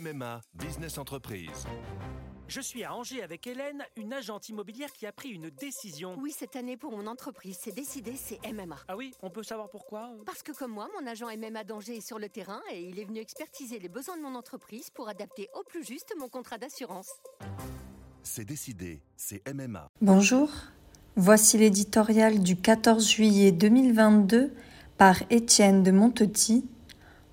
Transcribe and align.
MMA 0.00 0.40
Business 0.54 0.96
Entreprise. 0.96 1.66
Je 2.48 2.60
suis 2.60 2.84
à 2.84 2.94
Angers 2.94 3.22
avec 3.22 3.46
Hélène, 3.46 3.84
une 3.96 4.12
agente 4.14 4.48
immobilière 4.48 4.90
qui 4.92 5.06
a 5.06 5.12
pris 5.12 5.28
une 5.28 5.50
décision. 5.50 6.16
Oui, 6.18 6.34
cette 6.36 6.56
année 6.56 6.76
pour 6.76 6.90
mon 6.92 7.06
entreprise, 7.06 7.58
c'est 7.60 7.74
décidé, 7.74 8.14
c'est 8.16 8.40
MMA. 8.50 8.76
Ah 8.88 8.96
oui, 8.96 9.12
on 9.22 9.28
peut 9.30 9.42
savoir 9.42 9.68
pourquoi? 9.68 10.10
Parce 10.24 10.42
que 10.42 10.52
comme 10.52 10.72
moi, 10.72 10.88
mon 10.98 11.06
agent 11.06 11.26
MMA 11.36 11.64
d'Angers 11.64 11.98
est 11.98 12.06
sur 12.06 12.18
le 12.18 12.28
terrain 12.28 12.60
et 12.72 12.82
il 12.82 12.98
est 12.98 13.04
venu 13.04 13.20
expertiser 13.20 13.78
les 13.78 13.88
besoins 13.88 14.16
de 14.16 14.22
mon 14.22 14.34
entreprise 14.34 14.88
pour 14.90 15.08
adapter 15.08 15.48
au 15.54 15.64
plus 15.64 15.84
juste 15.84 16.14
mon 16.18 16.28
contrat 16.28 16.56
d'assurance. 16.56 17.10
C'est 18.22 18.44
décidé, 18.44 19.02
c'est 19.16 19.42
MMA. 19.52 19.90
Bonjour, 20.00 20.50
voici 21.16 21.58
l'éditorial 21.58 22.42
du 22.42 22.56
14 22.56 23.06
juillet 23.06 23.52
2022 23.52 24.52
par 24.96 25.16
Étienne 25.30 25.82
de 25.82 25.90
Montetis, 25.90 26.64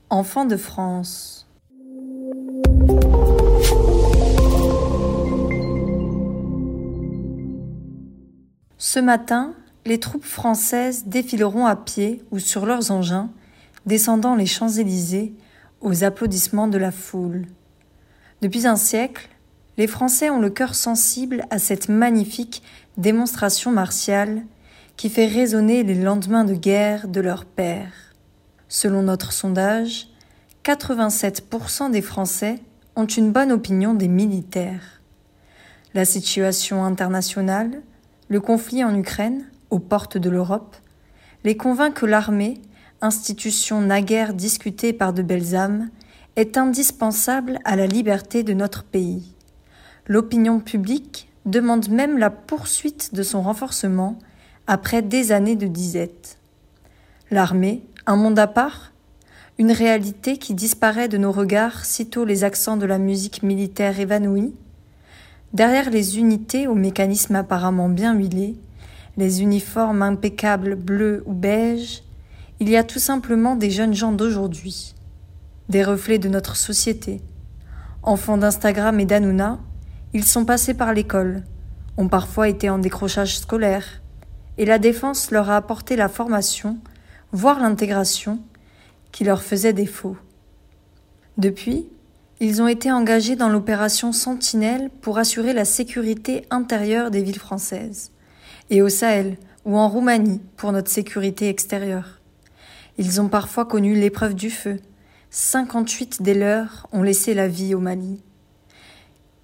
enfant 0.09 0.45
de 0.45 0.57
France. 0.57 1.46
Ce 8.77 8.99
matin, 8.99 9.55
les 9.85 9.99
troupes 9.99 10.25
françaises 10.25 11.05
défileront 11.07 11.65
à 11.65 11.75
pied 11.75 12.23
ou 12.29 12.37
sur 12.37 12.67
leurs 12.67 12.91
engins, 12.91 13.31
descendant 13.87 14.35
les 14.35 14.45
Champs-Élysées 14.45 15.33
aux 15.81 16.03
applaudissements 16.03 16.67
de 16.67 16.77
la 16.77 16.91
foule. 16.91 17.47
Depuis 18.41 18.67
un 18.67 18.75
siècle, 18.75 19.29
les 19.77 19.87
Français 19.87 20.29
ont 20.29 20.39
le 20.39 20.51
cœur 20.51 20.75
sensible 20.75 21.45
à 21.49 21.57
cette 21.57 21.89
magnifique 21.89 22.61
démonstration 22.97 23.71
martiale 23.71 24.43
qui 24.95 25.09
fait 25.09 25.27
résonner 25.27 25.83
les 25.83 25.95
lendemains 25.95 26.43
de 26.43 26.53
guerre 26.53 27.07
de 27.07 27.21
leurs 27.21 27.45
pères. 27.45 28.13
Selon 28.67 29.01
notre 29.01 29.31
sondage, 29.31 30.07
87% 30.63 31.89
des 31.91 32.01
Français 32.01 32.59
ont 32.95 33.05
une 33.05 33.31
bonne 33.31 33.51
opinion 33.51 33.93
des 33.93 34.07
militaires. 34.07 35.01
La 35.93 36.05
situation 36.05 36.83
internationale, 36.83 37.81
le 38.29 38.39
conflit 38.39 38.83
en 38.83 38.95
Ukraine, 38.95 39.45
aux 39.69 39.79
portes 39.79 40.17
de 40.17 40.29
l'Europe, 40.29 40.75
les 41.43 41.55
convainc 41.55 41.93
que 41.93 42.05
l'armée, 42.05 42.61
institution 43.01 43.81
naguère 43.81 44.33
discutée 44.33 44.91
par 44.91 45.13
de 45.13 45.21
belles 45.21 45.55
âmes, 45.55 45.89
est 46.35 46.57
indispensable 46.57 47.59
à 47.63 47.75
la 47.75 47.87
liberté 47.87 48.43
de 48.43 48.53
notre 48.53 48.83
pays. 48.83 49.33
L'opinion 50.07 50.59
publique 50.59 51.29
demande 51.45 51.89
même 51.89 52.17
la 52.17 52.29
poursuite 52.29 53.13
de 53.13 53.23
son 53.23 53.41
renforcement 53.41 54.19
après 54.67 55.01
des 55.01 55.31
années 55.31 55.55
de 55.55 55.67
disette. 55.67 56.37
L'armée, 57.31 57.83
un 58.05 58.15
monde 58.15 58.39
à 58.39 58.47
part 58.47 58.91
Une 59.57 59.71
réalité 59.71 60.37
qui 60.37 60.53
disparaît 60.53 61.07
de 61.07 61.17
nos 61.17 61.31
regards 61.31 61.85
sitôt 61.85 62.25
les 62.25 62.43
accents 62.43 62.77
de 62.77 62.85
la 62.85 62.99
musique 62.99 63.43
militaire 63.43 63.99
évanouis 63.99 64.53
Derrière 65.53 65.89
les 65.89 66.19
unités 66.19 66.67
au 66.67 66.75
mécanisme 66.75 67.35
apparemment 67.35 67.89
bien 67.89 68.13
huilé, 68.13 68.57
les 69.15 69.41
uniformes 69.41 70.01
impeccables 70.01 70.75
bleus 70.75 71.23
ou 71.25 71.33
beige, 71.33 72.03
il 72.59 72.69
y 72.69 72.75
a 72.75 72.83
tout 72.83 72.99
simplement 72.99 73.55
des 73.55 73.69
jeunes 73.69 73.93
gens 73.93 74.11
d'aujourd'hui, 74.11 74.93
des 75.69 75.83
reflets 75.83 76.19
de 76.19 76.29
notre 76.29 76.55
société. 76.55 77.21
Enfants 78.03 78.37
d'Instagram 78.37 78.99
et 78.99 79.05
d'Anouna, 79.05 79.59
ils 80.13 80.25
sont 80.25 80.45
passés 80.45 80.73
par 80.73 80.93
l'école, 80.93 81.43
ont 81.97 82.07
parfois 82.07 82.49
été 82.49 82.69
en 82.69 82.77
décrochage 82.77 83.39
scolaire, 83.39 84.01
et 84.57 84.65
la 84.65 84.79
défense 84.79 85.31
leur 85.31 85.49
a 85.49 85.55
apporté 85.55 85.95
la 85.95 86.09
formation, 86.09 86.77
voire 87.31 87.59
l'intégration, 87.59 88.39
qui 89.11 89.23
leur 89.23 89.41
faisait 89.41 89.73
défaut. 89.73 90.17
Depuis, 91.37 91.87
ils 92.39 92.61
ont 92.61 92.67
été 92.67 92.91
engagés 92.91 93.35
dans 93.35 93.49
l'opération 93.49 94.11
Sentinelle 94.11 94.91
pour 95.01 95.17
assurer 95.17 95.53
la 95.53 95.65
sécurité 95.65 96.45
intérieure 96.51 97.09
des 97.09 97.23
villes 97.23 97.39
françaises, 97.39 98.11
et 98.69 98.81
au 98.81 98.89
Sahel 98.89 99.37
ou 99.65 99.75
en 99.77 99.89
Roumanie 99.89 100.41
pour 100.55 100.71
notre 100.71 100.89
sécurité 100.91 101.49
extérieure. 101.49 102.19
Ils 102.99 103.19
ont 103.21 103.27
parfois 103.27 103.65
connu 103.65 103.95
l'épreuve 103.95 104.35
du 104.35 104.49
feu. 104.49 104.79
58 105.31 106.21
des 106.21 106.33
leurs 106.33 106.87
ont 106.91 107.03
laissé 107.03 107.33
la 107.33 107.47
vie 107.47 107.75
au 107.75 107.79
Mali. 107.79 108.21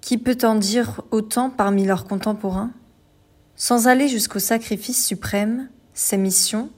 Qui 0.00 0.18
peut 0.18 0.38
en 0.42 0.54
dire 0.54 1.02
autant 1.10 1.50
parmi 1.50 1.84
leurs 1.86 2.06
contemporains? 2.06 2.72
Sans 3.56 3.86
aller 3.86 4.08
jusqu'au 4.08 4.38
sacrifice 4.38 5.04
suprême, 5.04 5.68
ces 5.94 6.16
missions, 6.16 6.70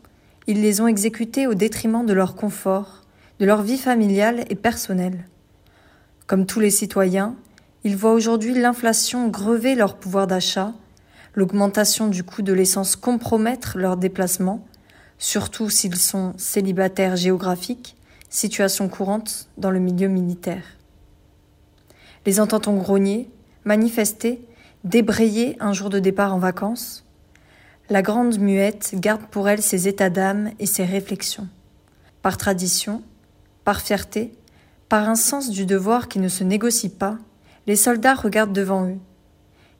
ils 0.47 0.61
les 0.61 0.81
ont 0.81 0.87
exécutées 0.87 1.47
au 1.47 1.55
détriment 1.55 2.07
de 2.07 2.13
leur 2.13 2.37
confort, 2.37 3.03
de 3.39 3.47
leur 3.47 3.63
vie 3.63 3.79
familiale 3.79 4.45
et 4.49 4.55
personnelle. 4.55 5.27
Comme 6.27 6.47
tous 6.47 6.59
les 6.59 6.71
citoyens, 6.71 7.37
ils 7.85 7.97
voient 7.97 8.13
aujourd'hui 8.13 8.53
l'inflation 8.53 9.29
grever 9.29 9.77
leur 9.77 9.97
pouvoir 9.97 10.27
d'achat, 10.27 10.75
l'augmentation 11.35 12.09
du 12.09 12.25
coût 12.25 12.43
de 12.43 12.53
l'essence 12.53 12.97
compromettre 12.97 13.79
leurs 13.79 13.97
déplacements, 13.97 14.67
surtout 15.19 15.71
s'ils 15.71 15.97
sont 15.97 16.33
célibataires 16.37 17.15
géographiques, 17.15 17.97
situation 18.29 18.89
courante 18.89 19.49
dans 19.57 19.71
le 19.71 19.79
milieu 19.79 20.09
militaire. 20.09 20.65
Les 22.25 22.41
entend-on 22.41 22.77
grogner, 22.77 23.31
manifester, 23.65 24.45
débrayer 24.83 25.57
un 25.61 25.73
jour 25.73 25.91
de 25.91 26.01
départ 26.01 26.35
en 26.35 26.39
vacances 26.39 27.05
La 27.89 28.03
grande 28.03 28.41
muette 28.41 28.97
garde 28.97 29.27
pour 29.31 29.49
elle 29.49 29.63
ses 29.63 29.87
états 29.87 30.11
d'âme 30.11 30.51
et 30.59 30.67
ses 30.67 30.85
réflexions. 30.85 31.47
Par 32.21 32.37
tradition, 32.37 33.05
par 33.65 33.81
fierté, 33.81 34.33
par 34.89 35.09
un 35.09 35.17
sens 35.17 35.51
du 35.51 35.67
devoir 35.67 36.09
qui 36.09 36.19
ne 36.19 36.29
se 36.29 36.45
négocie 36.45 36.89
pas, 36.89 37.19
les 37.67 37.77
soldats 37.77 38.15
regardent 38.15 38.53
devant 38.53 38.87
eux. 38.89 38.99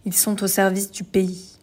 Ils 0.05 0.15
sont 0.15 0.43
au 0.43 0.47
service 0.47 0.91
du 0.91 1.05
pays. 1.05 1.56